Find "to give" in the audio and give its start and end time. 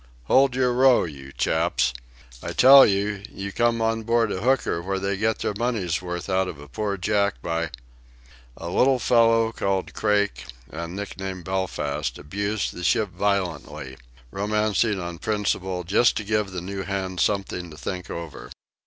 16.17-16.49